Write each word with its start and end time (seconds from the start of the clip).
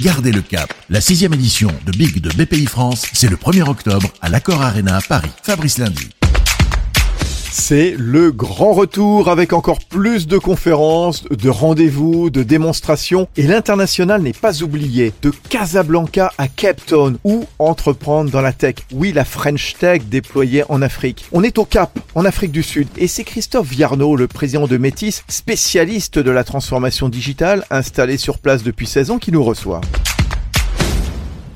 Gardez 0.00 0.32
le 0.32 0.40
cap. 0.40 0.72
La 0.88 1.00
sixième 1.00 1.34
édition 1.34 1.70
de 1.84 1.92
Big 1.92 2.20
de 2.20 2.30
BPI 2.30 2.66
France, 2.66 3.06
c'est 3.12 3.28
le 3.28 3.36
1er 3.36 3.68
octobre 3.68 4.10
à 4.22 4.28
l'Accor 4.28 4.62
Arena 4.62 5.00
Paris. 5.06 5.30
Fabrice 5.42 5.78
Lundi. 5.78 6.08
C'est 7.54 7.94
le 7.98 8.32
grand 8.32 8.72
retour 8.72 9.28
avec 9.28 9.52
encore 9.52 9.80
plus 9.80 10.26
de 10.26 10.38
conférences, 10.38 11.24
de 11.28 11.50
rendez-vous, 11.50 12.30
de 12.30 12.42
démonstrations. 12.42 13.28
Et 13.36 13.42
l'international 13.42 14.22
n'est 14.22 14.32
pas 14.32 14.62
oublié. 14.62 15.12
De 15.20 15.30
Casablanca 15.50 16.32
à 16.38 16.48
Cape 16.48 16.80
Town, 16.86 17.18
ou 17.24 17.44
entreprendre 17.58 18.30
dans 18.30 18.40
la 18.40 18.54
tech. 18.54 18.76
Oui, 18.94 19.12
la 19.12 19.26
French 19.26 19.74
Tech 19.78 20.04
déployée 20.06 20.64
en 20.70 20.80
Afrique. 20.80 21.26
On 21.30 21.42
est 21.42 21.58
au 21.58 21.66
Cap, 21.66 21.98
en 22.14 22.24
Afrique 22.24 22.52
du 22.52 22.62
Sud. 22.62 22.88
Et 22.96 23.06
c'est 23.06 23.22
Christophe 23.22 23.68
Viarno, 23.68 24.16
le 24.16 24.28
président 24.28 24.66
de 24.66 24.78
Métis, 24.78 25.22
spécialiste 25.28 26.18
de 26.18 26.30
la 26.30 26.44
transformation 26.44 27.10
digitale, 27.10 27.66
installé 27.70 28.16
sur 28.16 28.38
place 28.38 28.62
depuis 28.62 28.86
16 28.86 29.10
ans, 29.10 29.18
qui 29.18 29.30
nous 29.30 29.44
reçoit. 29.44 29.82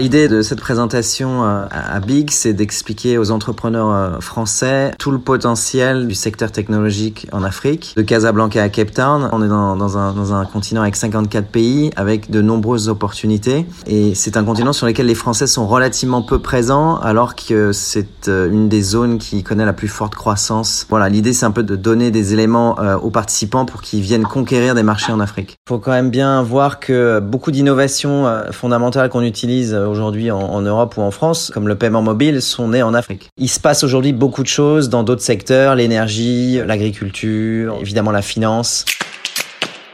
L'idée 0.00 0.28
de 0.28 0.40
cette 0.40 0.62
présentation 0.62 1.44
euh, 1.44 1.66
à 1.70 2.00
Big, 2.00 2.30
c'est 2.30 2.54
d'expliquer 2.54 3.18
aux 3.18 3.30
entrepreneurs 3.32 3.92
euh, 3.92 4.20
français 4.20 4.92
tout 4.98 5.10
le 5.10 5.18
potentiel 5.18 6.08
du 6.08 6.14
secteur 6.14 6.50
technologique 6.50 7.26
en 7.32 7.42
Afrique. 7.44 7.92
De 7.98 8.00
Casablanca 8.00 8.62
à 8.62 8.70
Cape 8.70 8.92
Town, 8.92 9.28
on 9.30 9.42
est 9.42 9.48
dans, 9.48 9.98
un, 9.98 10.32
un 10.32 10.44
continent 10.46 10.80
avec 10.80 10.96
54 10.96 11.48
pays, 11.48 11.90
avec 11.96 12.30
de 12.30 12.40
nombreuses 12.40 12.88
opportunités. 12.88 13.66
Et 13.86 14.14
c'est 14.14 14.38
un 14.38 14.44
continent 14.44 14.72
sur 14.72 14.86
lequel 14.86 15.04
les 15.04 15.14
Français 15.14 15.46
sont 15.46 15.66
relativement 15.66 16.22
peu 16.22 16.38
présents, 16.38 16.96
alors 16.96 17.34
que 17.34 17.72
c'est 17.72 18.28
euh, 18.28 18.50
une 18.50 18.70
des 18.70 18.80
zones 18.80 19.18
qui 19.18 19.42
connaît 19.42 19.66
la 19.66 19.74
plus 19.74 19.88
forte 19.88 20.14
croissance. 20.14 20.86
Voilà, 20.88 21.10
l'idée 21.10 21.34
c'est 21.34 21.44
un 21.44 21.50
peu 21.50 21.62
de 21.62 21.76
donner 21.76 22.10
des 22.10 22.32
éléments 22.32 22.76
aux 23.02 23.10
participants 23.10 23.66
pour 23.66 23.82
qu'ils 23.82 24.00
viennent 24.00 24.22
conquérir 24.22 24.74
des 24.74 24.82
marchés 24.82 25.12
en 25.12 25.20
Afrique. 25.20 25.58
Il 25.66 25.68
faut 25.68 25.78
quand 25.78 25.90
même 25.90 26.08
bien 26.08 26.42
voir 26.42 26.80
que 26.80 27.20
beaucoup 27.20 27.50
d'innovations 27.50 28.24
fondamentales 28.50 29.10
qu'on 29.10 29.20
utilise 29.20 29.74
aujourd'hui 29.90 30.30
en, 30.30 30.60
Europe 30.62 30.96
ou 30.96 31.02
en 31.02 31.10
France, 31.10 31.50
comme 31.52 31.68
le 31.68 31.74
paiement 31.74 32.02
mobile, 32.02 32.40
sont 32.40 32.68
nés 32.68 32.82
en 32.82 32.94
Afrique. 32.94 33.30
Il 33.36 33.48
se 33.48 33.60
passe 33.60 33.84
aujourd'hui 33.84 34.12
beaucoup 34.12 34.42
de 34.42 34.48
choses 34.48 34.88
dans 34.88 35.02
d'autres 35.02 35.22
secteurs, 35.22 35.74
l'énergie, 35.74 36.60
l'agriculture, 36.64 37.76
évidemment 37.80 38.12
la 38.12 38.22
finance. 38.22 38.84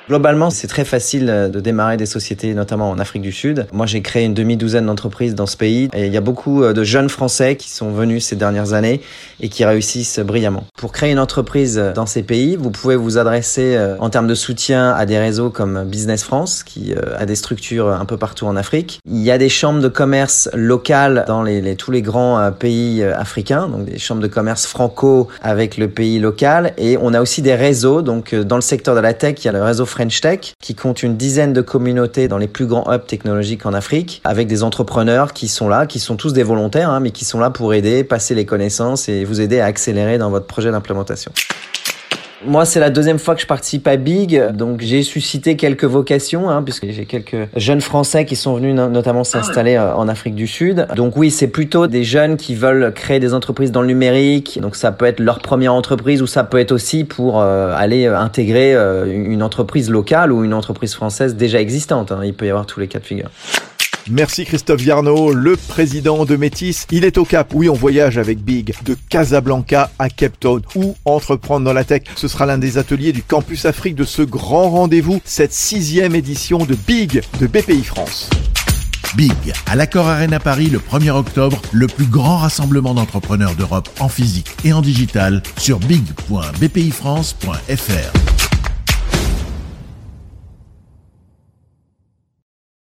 Globalement, 0.09 0.51
c'est 0.51 0.69
très 0.69 0.85
facile 0.85 1.29
euh, 1.29 1.49
de 1.49 1.59
démarrer 1.59 1.97
des 1.97 2.07
sociétés, 2.07 2.55
notamment 2.55 2.91
en 2.91 2.99
Afrique 3.01 3.23
du 3.23 3.33
Sud. 3.33 3.67
Moi, 3.73 3.87
j'ai 3.87 4.03
créé 4.03 4.25
une 4.25 4.35
demi-douzaine 4.35 4.87
d'entreprises 4.87 5.35
dans 5.35 5.47
ce 5.47 5.57
pays 5.57 5.89
et 5.95 6.07
il 6.07 6.13
y 6.13 6.17
a 6.17 6.21
beaucoup 6.21 6.63
euh, 6.63 6.73
de 6.73 6.85
jeunes 6.85 7.09
Français 7.09 7.57
qui 7.57 7.71
sont 7.71 7.91
venus 7.91 8.25
ces 8.25 8.37
dernières 8.37 8.73
années 8.73 9.01
et 9.41 9.49
qui 9.49 9.65
réussissent 9.65 10.21
brillamment. 10.21 10.63
Pour 10.79 10.93
créer 10.93 11.11
une 11.11 11.19
entreprise 11.19 11.83
dans 11.97 12.07
ces 12.07 12.23
pays, 12.23 12.55
vous 12.55 12.71
pouvez 12.71 12.95
vous 12.95 13.19
adresser 13.19 13.75
euh, 13.75 13.97
en 13.99 14.09
termes 14.09 14.29
de 14.29 14.37
soutien 14.37 14.91
à 14.91 15.07
des 15.07 15.19
réseaux 15.19 15.51
comme 15.51 15.83
Business 15.85 16.23
France, 16.23 16.63
qui 16.63 16.95
a 17.19 17.27
des 17.27 17.35
structures 17.35 17.89
un 17.89 18.05
peu 18.05 18.17
partout 18.17 18.47
en 18.47 18.55
Afrique. 18.55 19.01
Il 19.11 19.23
y 19.23 19.33
a 19.33 19.39
des 19.39 19.49
chambres 19.49 19.81
de 19.81 19.89
commerce 19.89 20.49
locales 20.55 21.25
dans 21.27 21.43
les, 21.43 21.75
tous 21.75 21.91
les 21.91 22.03
grands 22.03 22.53
pays 22.53 23.03
africains, 23.03 23.69
donc 23.69 23.87
des 23.87 23.99
chambres 23.99 24.23
de 24.23 24.27
commerce 24.29 24.67
franco 24.67 25.29
avec 25.43 25.77
le 25.77 25.89
pays 25.89 26.19
local. 26.19 26.75
Et 26.79 26.97
on 27.01 27.13
a 27.13 27.21
aussi 27.21 27.43
des 27.43 27.55
réseaux, 27.55 28.03
donc 28.03 28.35
dans 28.35 28.57
le 28.57 28.63
secteur 28.63 28.95
de 28.95 29.01
la 29.01 29.15
tech, 29.15 29.37
il 29.41 29.47
y 29.47 29.49
a 29.49 29.53
le 29.53 29.63
réseau 29.63 29.87
French 29.97 30.21
Tech, 30.21 30.53
qui 30.61 30.75
compte 30.75 31.03
une 31.03 31.17
dizaine 31.17 31.55
de 31.55 31.63
communautés 31.63 32.29
dans 32.29 32.37
les 32.37 32.49
plus 32.49 32.67
grands 32.67 32.93
hubs 32.93 33.07
technologiques 33.07 33.65
en 33.65 33.73
Afrique, 33.73 34.21
avec 34.25 34.47
des 34.47 34.63
entrepreneurs 34.63 35.33
qui 35.33 35.49
sont 35.49 35.71
là, 35.71 35.87
qui 35.87 36.01
sont 36.01 36.17
tous 36.17 36.35
des 36.35 36.43
volontaires, 36.43 36.91
hein, 36.91 37.01
mais 37.01 37.13
qui 37.13 37.25
sont 37.25 37.39
là 37.39 37.49
pour 37.49 37.73
aider, 37.73 38.05
passer 38.05 38.35
les 38.35 38.45
connaissances 38.45 39.09
et 39.09 39.25
vous 39.25 39.41
aider 39.41 39.59
à 39.59 39.65
accélérer 39.65 40.19
dans 40.19 40.29
votre 40.29 40.47
projet 40.47 40.71
d'implémentation. 40.71 41.33
Moi, 42.45 42.67
c'est 42.67 42.81
la 42.81 42.91
deuxième 42.91 43.19
fois 43.19 43.35
que 43.35 43.41
je 43.41 43.47
participe 43.47 43.89
à 43.89 43.97
Big, 43.97 44.51
donc 44.53 44.83
j'ai 44.83 45.03
suscité 45.03 45.57
quelques 45.57 45.85
vocations, 45.85 46.51
hein, 46.51 46.63
puisque 46.63 46.87
j'ai 46.91 47.07
quelques 47.07 47.49
jeunes 47.57 47.81
Français 47.81 48.27
qui 48.27 48.37
sont 48.37 48.55
venus 48.55 48.75
notamment 48.75 49.25
s'installer 49.25 49.77
euh, 49.77 49.95
en 49.95 50.07
Afrique 50.07 50.35
du 50.35 50.47
Sud. 50.47 50.87
Donc 50.97 51.17
oui, 51.17 51.31
c'est 51.31 51.49
plutôt 51.49 51.87
des 51.87 52.05
jeunes 52.05 52.37
qui 52.37 52.55
veulent 52.55 52.93
créer 52.93 53.21
des 53.21 53.33
entreprises 53.33 53.73
dans 53.73 53.81
le 53.81 53.87
numérique. 53.87 54.59
Donc 54.61 54.77
ça 54.77 54.93
peut 54.93 55.07
être 55.07 55.21
leur 55.21 55.39
première 55.39 55.73
entreprise 55.73 56.21
ou 56.21 56.27
ça 56.27 56.45
peut 56.45 56.59
être 56.59 56.73
aussi 56.73 57.05
pour 57.05 57.41
euh, 57.41 57.73
aller 57.75 58.07
euh, 58.07 58.19
intégrer 58.19 58.75
une 59.07 59.43
entreprise 59.43 59.91
locale 59.91 60.31
ou 60.31 60.45
une 60.45 60.55
entreprise 60.55 60.95
française 60.95 61.37
déjà 61.37 61.59
existante. 61.61 62.13
Hein. 62.13 62.21
Il 62.23 62.35
peut 62.35 62.47
y 62.47 62.51
avoir 62.51 62.67
tous 62.67 62.81
les 62.81 62.89
cas 62.89 62.99
de 62.99 63.07
figure. 63.07 63.31
Merci 64.09 64.45
Christophe 64.45 64.81
Viarno, 64.81 65.33
le 65.33 65.57
président 65.57 66.25
de 66.25 66.37
Métis. 66.37 66.87
Il 66.93 67.05
est 67.05 67.19
au 67.19 67.25
Cap. 67.25 67.51
Oui, 67.55 67.69
on 67.69 67.75
voyage 67.75 68.19
avec 68.19 68.39
Big 68.39 68.73
de 68.85 68.97
Casablanca 69.09 69.91
à 69.99 70.09
Cape 70.09 70.39
Town 70.39 70.63
ou 70.77 70.95
entreprendre 71.05 71.65
dans 71.65 71.73
la 71.73 71.83
tech? 71.83 72.03
Ce 72.15 72.29
sera 72.29 72.47
l'un 72.47 72.59
des 72.59 72.79
ateliers 72.79 73.13
du 73.13 73.25
Campus 73.25 73.65
Afrique 73.65 73.97
de 73.97 74.05
ce 74.05 74.23
grand 74.23 74.71
rendez-vous, 74.71 75.21
cette 75.25 75.53
sixième 75.53 76.15
édition 76.15 76.59
de 76.59 76.77
Big 76.87 77.21
de 77.41 77.49
BPI 77.49 77.83
France. 77.83 78.31
Big, 79.17 79.33
à 79.67 79.75
l'Accord 79.75 80.07
Arena 80.09 80.39
Paris 80.39 80.69
le 80.69 80.79
1er 80.79 81.11
octobre, 81.11 81.61
le 81.73 81.89
plus 81.89 82.07
grand 82.07 82.37
rassemblement 82.37 82.95
d'entrepreneurs 82.95 83.57
d'Europe 83.57 83.89
en 83.99 84.09
physique 84.09 84.53
et 84.65 84.73
en 84.73 84.83
digital 84.83 85.43
sur 85.59 85.81
big.bpifrance.fr. 85.81 88.36